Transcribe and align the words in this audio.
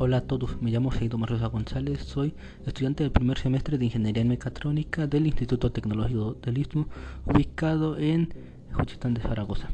Hola 0.00 0.18
a 0.18 0.20
todos, 0.20 0.62
me 0.62 0.70
llamo 0.70 0.92
Seido 0.92 1.18
Marrosa 1.18 1.48
González, 1.48 2.04
soy 2.04 2.32
estudiante 2.64 3.02
del 3.02 3.10
primer 3.10 3.36
semestre 3.36 3.78
de 3.78 3.86
Ingeniería 3.86 4.22
en 4.22 4.28
Mecatrónica 4.28 5.08
del 5.08 5.26
Instituto 5.26 5.72
Tecnológico 5.72 6.34
del 6.34 6.58
Istmo, 6.58 6.86
ubicado 7.26 7.98
en 7.98 8.32
Juchitán 8.74 9.14
de 9.14 9.22
Zaragoza. 9.22 9.70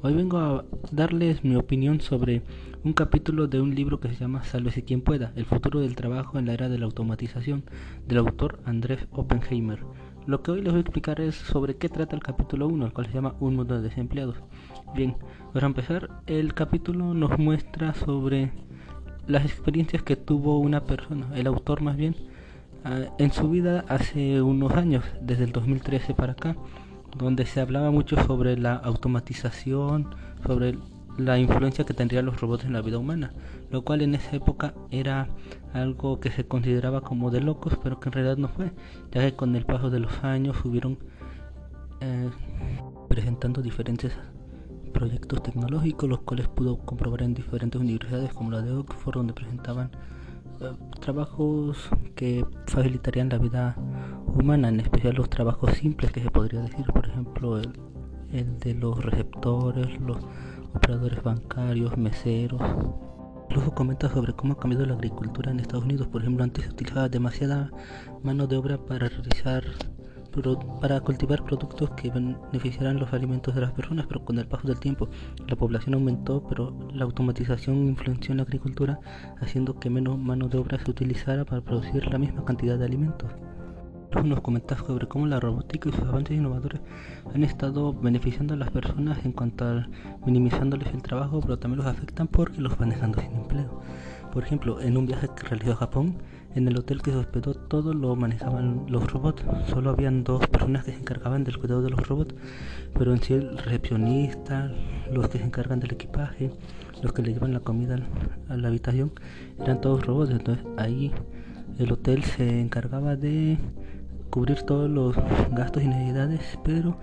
Hoy 0.00 0.14
vengo 0.14 0.38
a 0.38 0.64
darles 0.92 1.42
mi 1.42 1.56
opinión 1.56 2.00
sobre 2.00 2.42
un 2.84 2.92
capítulo 2.92 3.48
de 3.48 3.60
un 3.60 3.74
libro 3.74 3.98
que 3.98 4.06
se 4.06 4.14
llama 4.14 4.44
Sálvese 4.44 4.84
quien 4.84 5.00
pueda, 5.00 5.32
el 5.34 5.44
futuro 5.44 5.80
del 5.80 5.96
trabajo 5.96 6.38
en 6.38 6.46
la 6.46 6.52
era 6.52 6.68
de 6.68 6.78
la 6.78 6.84
automatización, 6.84 7.64
del 8.06 8.18
autor 8.18 8.60
Andrés 8.64 9.08
Oppenheimer. 9.10 9.80
Lo 10.26 10.40
que 10.40 10.52
hoy 10.52 10.62
les 10.62 10.72
voy 10.72 10.78
a 10.78 10.82
explicar 10.82 11.20
es 11.20 11.34
sobre 11.34 11.76
qué 11.78 11.88
trata 11.88 12.14
el 12.14 12.22
capítulo 12.22 12.68
1, 12.68 12.86
el 12.86 12.92
cual 12.92 13.08
se 13.08 13.12
llama 13.14 13.34
Un 13.40 13.56
mundo 13.56 13.74
de 13.74 13.82
desempleados. 13.82 14.36
Bien, 14.94 15.16
para 15.52 15.66
empezar, 15.66 16.22
el 16.28 16.54
capítulo 16.54 17.12
nos 17.12 17.36
muestra 17.40 17.92
sobre 17.94 18.52
las 19.28 19.44
experiencias 19.44 20.02
que 20.02 20.16
tuvo 20.16 20.58
una 20.58 20.84
persona, 20.84 21.28
el 21.36 21.46
autor 21.46 21.82
más 21.82 21.96
bien, 21.96 22.16
ah, 22.84 23.14
en 23.18 23.30
su 23.30 23.48
vida 23.48 23.84
hace 23.88 24.42
unos 24.42 24.72
años, 24.72 25.04
desde 25.20 25.44
el 25.44 25.52
2013 25.52 26.14
para 26.14 26.32
acá, 26.32 26.56
donde 27.16 27.46
se 27.46 27.60
hablaba 27.60 27.90
mucho 27.90 28.16
sobre 28.24 28.56
la 28.56 28.74
automatización, 28.74 30.14
sobre 30.46 30.78
la 31.18 31.38
influencia 31.38 31.84
que 31.84 31.94
tendrían 31.94 32.26
los 32.26 32.40
robots 32.40 32.64
en 32.64 32.72
la 32.72 32.80
vida 32.80 32.98
humana, 32.98 33.32
lo 33.70 33.82
cual 33.82 34.02
en 34.02 34.14
esa 34.14 34.36
época 34.36 34.74
era 34.90 35.28
algo 35.72 36.20
que 36.20 36.30
se 36.30 36.46
consideraba 36.46 37.02
como 37.02 37.30
de 37.30 37.40
locos, 37.40 37.78
pero 37.82 38.00
que 38.00 38.08
en 38.08 38.12
realidad 38.12 38.36
no 38.36 38.48
fue, 38.48 38.70
ya 39.12 39.20
que 39.22 39.34
con 39.34 39.54
el 39.56 39.64
paso 39.64 39.90
de 39.90 40.00
los 40.00 40.24
años 40.24 40.56
subieron 40.62 40.98
eh, 42.00 42.30
presentando 43.08 43.60
diferentes 43.60 44.16
proyectos 44.98 45.40
tecnológicos, 45.44 46.08
los 46.08 46.22
cuales 46.22 46.48
pudo 46.48 46.76
comprobar 46.78 47.22
en 47.22 47.32
diferentes 47.32 47.80
universidades 47.80 48.34
como 48.34 48.50
la 48.50 48.62
de 48.62 48.72
Oxford, 48.72 49.14
donde 49.14 49.32
presentaban 49.32 49.92
eh, 50.60 50.72
trabajos 51.00 51.88
que 52.16 52.44
facilitarían 52.66 53.28
la 53.28 53.38
vida 53.38 53.76
humana, 54.26 54.70
en 54.70 54.80
especial 54.80 55.14
los 55.14 55.30
trabajos 55.30 55.70
simples 55.74 56.10
que 56.10 56.20
se 56.20 56.32
podría 56.32 56.62
decir, 56.62 56.84
por 56.86 57.06
ejemplo, 57.06 57.58
el, 57.60 57.78
el 58.32 58.58
de 58.58 58.74
los 58.74 59.04
receptores, 59.04 60.00
los 60.00 60.18
operadores 60.74 61.22
bancarios, 61.22 61.96
meseros. 61.96 62.60
Luego 63.50 63.72
comenta 63.76 64.08
sobre 64.08 64.32
cómo 64.32 64.54
ha 64.54 64.58
cambiado 64.58 64.84
la 64.84 64.94
agricultura 64.94 65.52
en 65.52 65.60
Estados 65.60 65.84
Unidos. 65.84 66.08
Por 66.08 66.22
ejemplo, 66.22 66.42
antes 66.42 66.64
se 66.64 66.70
utilizaba 66.70 67.08
demasiada 67.08 67.70
mano 68.24 68.48
de 68.48 68.56
obra 68.56 68.84
para 68.84 69.08
realizar 69.08 69.62
para 70.80 71.00
cultivar 71.00 71.44
productos 71.44 71.90
que 71.90 72.10
beneficiaran 72.10 72.98
los 72.98 73.12
alimentos 73.12 73.54
de 73.54 73.60
las 73.60 73.72
personas, 73.72 74.06
pero 74.06 74.24
con 74.24 74.38
el 74.38 74.46
paso 74.46 74.68
del 74.68 74.78
tiempo 74.78 75.08
la 75.46 75.56
población 75.56 75.94
aumentó, 75.94 76.42
pero 76.48 76.72
la 76.92 77.04
automatización 77.04 77.88
influenció 77.88 78.32
en 78.32 78.38
la 78.38 78.42
agricultura, 78.44 79.00
haciendo 79.40 79.78
que 79.78 79.90
menos 79.90 80.18
mano 80.18 80.48
de 80.48 80.58
obra 80.58 80.78
se 80.78 80.90
utilizara 80.90 81.44
para 81.44 81.62
producir 81.62 82.06
la 82.06 82.18
misma 82.18 82.44
cantidad 82.44 82.78
de 82.78 82.84
alimentos. 82.84 83.30
Nos 84.24 84.40
comentas 84.40 84.78
sobre 84.80 85.06
cómo 85.06 85.26
la 85.26 85.38
robótica 85.38 85.90
y 85.90 85.92
sus 85.92 86.04
avances 86.04 86.36
innovadores 86.36 86.80
han 87.34 87.44
estado 87.44 87.92
beneficiando 87.92 88.54
a 88.54 88.56
las 88.56 88.70
personas 88.70 89.22
en 89.24 89.32
cuanto 89.32 89.64
a 89.66 89.86
minimizándoles 90.24 90.92
el 90.94 91.02
trabajo, 91.02 91.40
pero 91.40 91.58
también 91.58 91.84
los 91.84 91.86
afectan 91.86 92.26
porque 92.26 92.60
los 92.60 92.76
van 92.78 92.88
dejando 92.88 93.20
sin 93.20 93.32
empleo. 93.32 93.80
Por 94.32 94.42
ejemplo, 94.42 94.80
en 94.80 94.96
un 94.96 95.06
viaje 95.06 95.28
que 95.36 95.46
realizó 95.46 95.72
a 95.72 95.76
Japón, 95.76 96.16
en 96.54 96.66
el 96.66 96.78
hotel 96.78 97.02
que 97.02 97.10
se 97.10 97.16
hospedó 97.16 97.54
todo 97.54 97.92
lo 97.94 98.16
manejaban 98.16 98.86
los 98.88 99.12
robots. 99.12 99.42
Solo 99.68 99.90
habían 99.90 100.24
dos 100.24 100.46
personas 100.48 100.84
que 100.84 100.92
se 100.92 100.98
encargaban 100.98 101.44
del 101.44 101.58
cuidado 101.58 101.82
de 101.82 101.90
los 101.90 102.06
robots, 102.08 102.34
pero 102.94 103.12
en 103.12 103.22
sí 103.22 103.34
el 103.34 103.58
recepcionista, 103.58 104.72
los 105.12 105.28
que 105.28 105.38
se 105.38 105.44
encargan 105.44 105.80
del 105.80 105.92
equipaje, 105.92 106.50
los 107.02 107.12
que 107.12 107.22
le 107.22 107.32
llevan 107.32 107.52
la 107.52 107.60
comida 107.60 107.98
a 108.48 108.56
la 108.56 108.68
habitación, 108.68 109.12
eran 109.60 109.80
todos 109.80 110.04
robots. 110.04 110.30
Entonces 110.30 110.64
ahí 110.76 111.12
el 111.78 111.92
hotel 111.92 112.24
se 112.24 112.60
encargaba 112.60 113.16
de 113.16 113.58
cubrir 114.30 114.62
todos 114.62 114.90
los 114.90 115.16
gastos 115.52 115.82
y 115.82 115.88
necesidades, 115.88 116.58
pero 116.64 116.96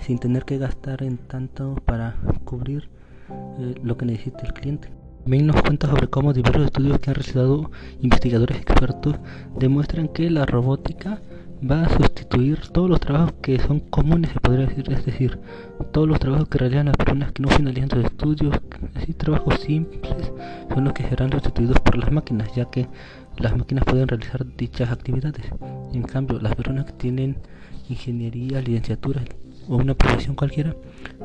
sin 0.00 0.18
tener 0.18 0.44
que 0.44 0.58
gastar 0.58 1.02
en 1.02 1.18
tanto 1.18 1.76
para 1.84 2.16
cubrir 2.44 2.88
eh, 3.58 3.74
lo 3.82 3.96
que 3.96 4.06
necesita 4.06 4.46
el 4.46 4.52
cliente. 4.52 5.01
También 5.22 5.46
nos 5.46 5.62
cuenta 5.62 5.88
sobre 5.88 6.08
cómo 6.08 6.32
diversos 6.32 6.64
estudios 6.64 6.98
que 6.98 7.10
han 7.10 7.14
realizado 7.14 7.70
investigadores 8.00 8.58
expertos 8.58 9.16
demuestran 9.56 10.08
que 10.08 10.28
la 10.30 10.46
robótica 10.46 11.20
va 11.70 11.82
a 11.84 11.96
sustituir 11.96 12.58
todos 12.72 12.90
los 12.90 12.98
trabajos 12.98 13.34
que 13.40 13.60
son 13.60 13.78
comunes, 13.78 14.32
se 14.32 14.40
podría 14.40 14.66
decir, 14.66 14.92
es 14.92 15.06
decir, 15.06 15.38
todos 15.92 16.08
los 16.08 16.18
trabajos 16.18 16.48
que 16.48 16.58
realizan 16.58 16.86
las 16.86 16.96
personas 16.96 17.30
que 17.30 17.42
no 17.42 17.48
finalizan 17.50 17.90
sus 17.90 18.04
estudios, 18.04 18.60
así 18.94 19.12
trabajos 19.12 19.60
simples, 19.60 20.32
son 20.74 20.84
los 20.84 20.92
que 20.92 21.08
serán 21.08 21.30
sustituidos 21.30 21.78
por 21.80 21.96
las 21.98 22.10
máquinas, 22.10 22.52
ya 22.56 22.64
que 22.64 22.88
las 23.38 23.56
máquinas 23.56 23.84
pueden 23.84 24.08
realizar 24.08 24.44
dichas 24.56 24.90
actividades. 24.90 25.46
En 25.92 26.02
cambio, 26.02 26.40
las 26.40 26.54
personas 26.56 26.86
que 26.86 26.92
tienen 26.94 27.36
ingeniería, 27.88 28.60
licenciatura, 28.60 29.22
o 29.68 29.76
una 29.76 29.94
profesión 29.94 30.34
cualquiera 30.34 30.74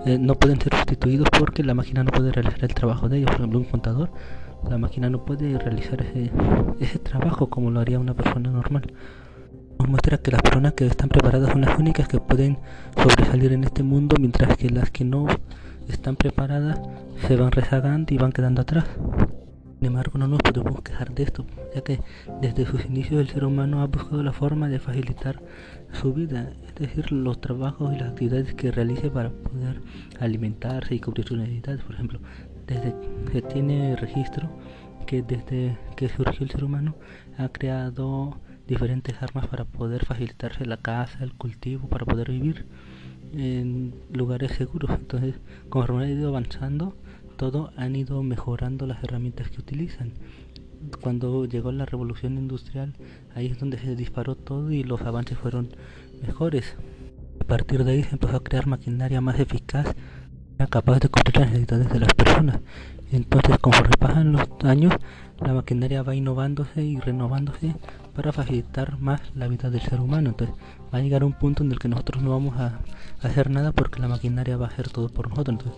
eh, 0.05 0.17
no 0.17 0.35
pueden 0.35 0.61
ser 0.61 0.73
sustituidos 0.75 1.27
porque 1.37 1.63
la 1.63 1.73
máquina 1.73 2.03
no 2.03 2.11
puede 2.11 2.31
realizar 2.31 2.63
el 2.63 2.73
trabajo 2.73 3.09
de 3.09 3.17
ellos. 3.17 3.31
Por 3.31 3.39
ejemplo, 3.41 3.59
un 3.59 3.65
contador, 3.65 4.09
la 4.69 4.77
máquina 4.77 5.09
no 5.09 5.25
puede 5.25 5.57
realizar 5.57 6.01
ese, 6.01 6.31
ese 6.79 6.99
trabajo 6.99 7.49
como 7.49 7.71
lo 7.71 7.79
haría 7.79 7.99
una 7.99 8.13
persona 8.13 8.49
normal. 8.49 8.91
Nos 9.79 9.87
muestra 9.87 10.17
que 10.17 10.31
las 10.31 10.41
personas 10.41 10.73
que 10.73 10.85
están 10.87 11.09
preparadas 11.09 11.51
son 11.51 11.61
las 11.61 11.77
únicas 11.77 12.07
que 12.07 12.19
pueden 12.19 12.57
sobresalir 12.95 13.53
en 13.53 13.63
este 13.63 13.83
mundo, 13.83 14.15
mientras 14.19 14.57
que 14.57 14.69
las 14.69 14.89
que 14.89 15.05
no 15.05 15.27
están 15.87 16.15
preparadas 16.15 16.79
se 17.27 17.35
van 17.35 17.51
rezagando 17.51 18.13
y 18.13 18.17
van 18.17 18.31
quedando 18.31 18.61
atrás. 18.61 18.85
Sin 19.79 19.87
embargo, 19.87 20.17
no 20.17 20.27
nos 20.27 20.41
podemos 20.41 20.81
quejar 20.81 21.13
de 21.13 21.23
esto, 21.23 21.45
ya 21.75 21.81
que 21.81 21.99
desde 22.41 22.65
sus 22.65 22.85
inicios 22.85 23.21
el 23.21 23.29
ser 23.29 23.45
humano 23.45 23.81
ha 23.81 23.85
buscado 23.85 24.23
la 24.23 24.33
forma 24.33 24.69
de 24.69 24.79
facilitar 24.79 25.41
su 25.93 26.13
vida, 26.13 26.51
es 26.67 26.75
decir, 26.75 27.11
los 27.11 27.39
trabajos 27.39 27.93
y 27.93 27.99
las 27.99 28.09
actividades 28.09 28.55
que 28.55 28.71
realice 28.71 29.11
para 29.11 29.29
poder 29.29 29.81
alimentarse 30.19 30.95
y 30.95 30.99
cubrir 30.99 31.27
sus 31.27 31.37
necesidades. 31.37 31.83
Por 31.83 31.93
ejemplo, 31.93 32.19
desde 32.65 32.95
que 33.31 33.41
tiene 33.43 33.95
registro 33.95 34.49
que 35.05 35.21
desde 35.21 35.77
que 35.95 36.09
surgió 36.09 36.43
el 36.43 36.51
ser 36.51 36.63
humano 36.63 36.95
ha 37.37 37.47
creado 37.49 38.37
diferentes 38.67 39.15
armas 39.21 39.47
para 39.47 39.63
poder 39.63 40.05
facilitarse 40.05 40.65
la 40.65 40.77
casa, 40.77 41.23
el 41.23 41.33
cultivo, 41.33 41.87
para 41.87 42.05
poder 42.05 42.29
vivir 42.29 42.65
en 43.33 43.93
lugares 44.11 44.51
seguros. 44.51 44.91
Entonces, 44.91 45.35
conforme 45.69 46.05
ha 46.05 46.09
ido 46.09 46.29
avanzando, 46.29 46.95
todo 47.37 47.71
han 47.77 47.95
ido 47.95 48.21
mejorando 48.23 48.85
las 48.85 49.03
herramientas 49.03 49.49
que 49.49 49.61
utilizan. 49.61 50.13
Cuando 51.01 51.45
llegó 51.45 51.71
la 51.71 51.85
revolución 51.85 52.37
industrial, 52.37 52.93
ahí 53.33 53.47
es 53.47 53.59
donde 53.59 53.77
se 53.77 53.95
disparó 53.95 54.35
todo 54.35 54.71
y 54.71 54.83
los 54.83 55.01
avances 55.01 55.37
fueron 55.37 55.69
mejores. 56.21 56.75
A 57.39 57.45
partir 57.45 57.83
de 57.83 57.93
ahí 57.93 58.03
se 58.03 58.11
empezó 58.11 58.35
a 58.35 58.43
crear 58.43 58.67
maquinaria 58.67 59.21
más 59.21 59.39
eficaz, 59.39 59.95
capaz 60.65 60.99
de 60.99 61.09
cumplir 61.09 61.37
las 61.37 61.51
necesidades 61.51 61.89
de 61.89 61.99
las 61.99 62.13
personas. 62.13 62.59
Entonces, 63.11 63.57
conforme 63.59 63.95
pasan 63.97 64.33
los 64.33 64.47
años, 64.63 64.93
la 65.39 65.53
maquinaria 65.53 66.03
va 66.03 66.15
innovándose 66.15 66.83
y 66.83 66.99
renovándose 66.99 67.75
para 68.15 68.33
facilitar 68.33 68.99
más 68.99 69.21
la 69.35 69.47
vida 69.47 69.69
del 69.69 69.81
ser 69.81 70.01
humano. 70.01 70.29
Entonces, 70.29 70.55
va 70.93 70.97
a 70.97 71.01
llegar 71.01 71.23
un 71.23 71.33
punto 71.33 71.63
en 71.63 71.71
el 71.71 71.79
que 71.79 71.87
nosotros 71.87 72.21
no 72.23 72.31
vamos 72.31 72.57
a 72.57 72.79
hacer 73.21 73.49
nada 73.49 73.71
porque 73.71 74.01
la 74.01 74.07
maquinaria 74.07 74.57
va 74.57 74.65
a 74.65 74.69
hacer 74.69 74.89
todo 74.89 75.09
por 75.09 75.29
nosotros. 75.29 75.73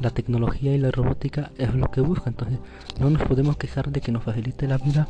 La 0.00 0.10
tecnología 0.10 0.74
y 0.74 0.78
la 0.78 0.90
robótica 0.90 1.50
es 1.58 1.74
lo 1.74 1.90
que 1.90 2.00
busca. 2.00 2.30
Entonces, 2.30 2.58
no 2.98 3.10
nos 3.10 3.22
podemos 3.22 3.56
quejar 3.56 3.90
de 3.90 4.00
que 4.00 4.12
nos 4.12 4.22
facilite 4.22 4.66
la 4.66 4.78
vida, 4.78 5.08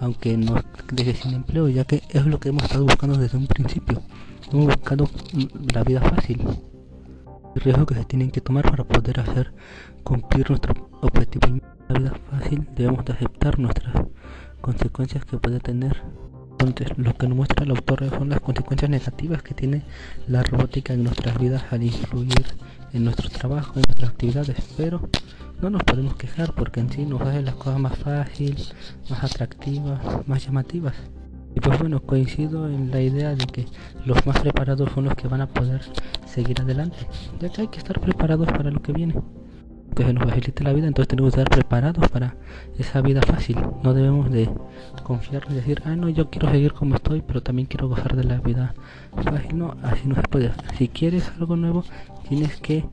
aunque 0.00 0.36
nos 0.36 0.62
deje 0.92 1.14
sin 1.14 1.34
empleo, 1.34 1.68
ya 1.68 1.84
que 1.84 2.02
es 2.10 2.26
lo 2.26 2.38
que 2.38 2.50
hemos 2.50 2.64
estado 2.64 2.84
buscando 2.84 3.16
desde 3.16 3.38
un 3.38 3.46
principio. 3.46 4.02
Hemos 4.52 4.66
buscado 4.66 5.08
la 5.72 5.82
vida 5.82 6.00
fácil. 6.00 6.42
El 7.54 7.62
riesgo 7.62 7.86
que 7.86 7.94
se 7.94 8.04
tienen 8.04 8.30
que 8.30 8.40
tomar 8.40 8.68
para 8.70 8.84
poder 8.84 9.20
hacer 9.20 9.52
cumplir 10.04 10.48
nuestro 10.50 10.90
objetivo. 11.00 11.60
La 11.88 11.98
vida 11.98 12.12
fácil 12.30 12.68
debemos 12.74 13.04
de 13.04 13.12
aceptar 13.12 13.58
nuestras 13.58 13.94
consecuencias 14.60 15.24
que 15.24 15.38
puede 15.38 15.60
tener. 15.60 16.02
Entonces, 16.66 16.98
lo 16.98 17.14
que 17.14 17.28
nos 17.28 17.36
muestra 17.36 17.64
el 17.64 17.70
autor 17.70 18.10
son 18.10 18.28
las 18.28 18.40
consecuencias 18.40 18.90
negativas 18.90 19.42
que 19.42 19.54
tiene 19.54 19.82
la 20.26 20.42
robótica 20.42 20.94
en 20.94 21.04
nuestras 21.04 21.38
vidas 21.38 21.64
al 21.70 21.82
influir 21.82 22.44
en 22.92 23.04
nuestro 23.04 23.28
trabajo, 23.28 23.74
en 23.76 23.82
nuestras 23.86 24.10
actividades, 24.10 24.56
pero 24.76 25.08
no 25.60 25.70
nos 25.70 25.84
podemos 25.84 26.16
quejar 26.16 26.54
porque 26.54 26.80
en 26.80 26.90
sí 26.90 27.06
nos 27.06 27.22
hace 27.22 27.42
las 27.42 27.54
cosas 27.54 27.78
más 27.78 27.96
fáciles, 27.98 28.74
más 29.08 29.22
atractivas, 29.24 30.00
más 30.26 30.44
llamativas. 30.44 30.94
Y 31.54 31.60
pues 31.60 31.78
bueno, 31.78 32.00
coincido 32.00 32.68
en 32.68 32.90
la 32.90 33.00
idea 33.00 33.34
de 33.34 33.46
que 33.46 33.66
los 34.04 34.26
más 34.26 34.40
preparados 34.40 34.90
son 34.92 35.04
los 35.04 35.14
que 35.14 35.28
van 35.28 35.40
a 35.40 35.48
poder 35.48 35.80
seguir 36.26 36.60
adelante, 36.60 36.98
ya 37.40 37.48
que 37.48 37.62
hay 37.62 37.68
que 37.68 37.78
estar 37.78 37.98
preparados 38.00 38.48
para 38.48 38.70
lo 38.70 38.82
que 38.82 38.92
viene. 38.92 39.14
Que 39.94 40.04
se 40.04 40.12
nos 40.12 40.24
facilite 40.24 40.62
la 40.62 40.72
vida, 40.72 40.86
entonces 40.86 41.08
tenemos 41.08 41.34
que 41.34 41.40
estar 41.40 41.54
preparados 41.54 42.08
para 42.08 42.36
esa 42.78 43.00
vida 43.00 43.22
fácil. 43.22 43.56
No 43.82 43.94
debemos 43.94 44.30
de 44.30 44.50
confiar 45.04 45.44
y 45.50 45.54
decir, 45.54 45.82
ah, 45.84 45.96
no, 45.96 46.08
yo 46.08 46.28
quiero 46.28 46.50
seguir 46.50 46.72
como 46.72 46.96
estoy, 46.96 47.22
pero 47.22 47.42
también 47.42 47.66
quiero 47.66 47.88
gozar 47.88 48.14
de 48.16 48.24
la 48.24 48.38
vida 48.38 48.74
fácil. 49.14 49.56
No, 49.56 49.76
así 49.82 50.06
no 50.06 50.14
se 50.16 50.22
puede. 50.22 50.52
Si 50.76 50.88
quieres 50.88 51.32
algo 51.38 51.56
nuevo, 51.56 51.84
tienes 52.28 52.56
que 52.56 52.84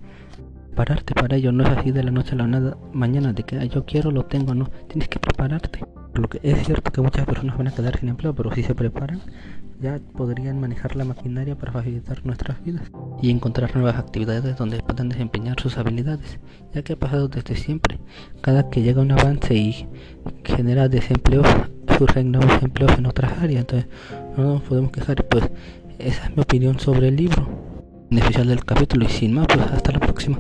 Pararte 0.76 1.14
para 1.14 1.36
ello 1.36 1.52
no 1.52 1.64
es 1.64 1.70
así 1.70 1.92
de 1.92 2.04
la 2.04 2.10
noche 2.10 2.34
a 2.34 2.38
la 2.38 2.48
nada, 2.48 2.76
mañana 2.94 3.32
de 3.32 3.44
que 3.44 3.68
yo 3.70 3.86
quiero 3.86 4.10
lo 4.10 4.26
tengo, 4.26 4.56
no, 4.56 4.72
tienes 4.88 5.08
que 5.08 5.20
prepararte. 5.20 5.86
Lo 6.14 6.30
que 6.30 6.40
es 6.44 6.66
cierto 6.66 6.92
que 6.92 7.02
muchas 7.02 7.26
personas 7.26 7.58
van 7.58 7.68
a 7.68 7.72
quedar 7.72 8.00
sin 8.00 8.10
empleo, 8.10 8.36
pero 8.36 8.54
si 8.54 8.62
se 8.62 8.76
preparan, 8.76 9.22
ya 9.82 10.00
podrían 10.16 10.60
manejar 10.60 10.96
la 10.96 11.06
maquinaria 11.06 11.58
para 11.58 11.72
facilitar 11.72 12.24
nuestras 12.24 12.64
vidas 12.64 12.84
y 13.22 13.32
encontrar 13.32 13.76
nuevas 13.76 13.98
actividades 13.98 14.56
donde 14.56 14.80
puedan 14.84 15.10
desempeñar 15.10 15.60
sus 15.60 15.78
habilidades, 15.78 16.40
ya 16.74 16.84
que 16.84 16.94
ha 16.94 16.96
pasado 16.98 17.28
desde 17.28 17.56
siempre. 17.56 18.00
Cada 18.42 18.70
que 18.70 18.84
llega 18.84 19.02
un 19.02 19.12
avance 19.12 19.56
y 19.56 19.88
genera 20.44 20.88
desempleo, 20.88 21.42
surgen 21.98 22.32
nuevos 22.32 22.62
empleos 22.62 22.98
en 22.98 23.08
otras 23.08 23.40
áreas, 23.40 23.62
entonces 23.62 23.90
no 24.38 24.44
nos 24.44 24.62
podemos 24.62 24.92
quejar, 24.92 25.26
pues 25.26 25.50
esa 25.98 26.26
es 26.26 26.36
mi 26.36 26.44
opinión 26.44 26.80
sobre 26.80 27.08
el 27.08 27.16
libro. 27.16 27.48
En 28.12 28.20
especial 28.20 28.48
del 28.48 28.64
capítulo 28.64 29.06
y 29.06 29.10
sin 29.10 29.34
más, 29.34 29.48
pues 29.48 29.62
hasta 29.62 29.92
la 29.92 30.00
próxima. 30.00 30.38